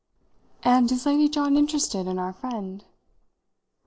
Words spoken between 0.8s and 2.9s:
is Lady John interested in our friend?"